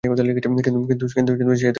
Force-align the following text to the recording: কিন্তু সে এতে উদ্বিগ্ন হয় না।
কিন্তু 0.03 1.05
সে 1.05 1.19
এতে 1.19 1.31
উদ্বিগ্ন 1.31 1.49
হয় 1.49 1.57
না। 1.57 1.69